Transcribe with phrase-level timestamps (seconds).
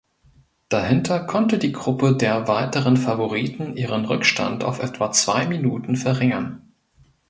[0.69, 6.71] Dahinter konnte die Gruppe der weiteren Favoriten ihren Rückstand auf etwa zwei Minuten verringern.